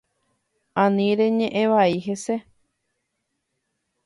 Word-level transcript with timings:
Ani 0.83 1.07
reñe’ẽ 1.19 1.65
vai 1.71 1.93
hese. 2.05 2.35